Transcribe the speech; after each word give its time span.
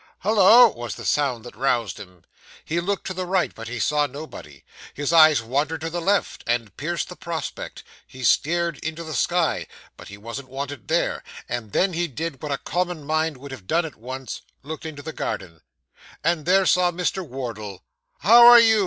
'Hollo!' 0.21 0.69
was 0.73 0.95
the 0.95 1.05
sound 1.05 1.43
that 1.45 1.55
roused 1.55 1.99
him. 1.99 2.23
He 2.65 2.79
looked 2.79 3.05
to 3.05 3.13
the 3.13 3.27
right, 3.27 3.53
but 3.53 3.67
he 3.67 3.77
saw 3.79 4.07
nobody; 4.07 4.63
his 4.95 5.13
eyes 5.13 5.43
wandered 5.43 5.81
to 5.81 5.91
the 5.91 6.01
left, 6.01 6.43
and 6.47 6.75
pierced 6.75 7.07
the 7.07 7.15
prospect; 7.15 7.83
he 8.07 8.23
stared 8.23 8.79
into 8.83 9.03
the 9.03 9.13
sky, 9.13 9.67
but 9.97 10.07
he 10.07 10.17
wasn't 10.17 10.49
wanted 10.49 10.87
there; 10.87 11.23
and 11.47 11.71
then 11.71 11.93
he 11.93 12.07
did 12.07 12.41
what 12.41 12.51
a 12.51 12.57
common 12.57 13.03
mind 13.05 13.37
would 13.37 13.51
have 13.51 13.67
done 13.67 13.85
at 13.85 13.95
once 13.95 14.41
looked 14.63 14.87
into 14.87 15.03
the 15.03 15.13
garden, 15.13 15.61
and 16.23 16.47
there 16.47 16.65
saw 16.65 16.91
Mr. 16.91 17.23
Wardle. 17.23 17.83
'How 18.21 18.47
are 18.47 18.59
you? 18.59 18.79